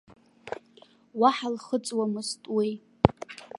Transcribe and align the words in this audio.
Уаҳа 1.19 1.47
лхыҵуамызт 1.55 2.41
уи. 2.55 2.69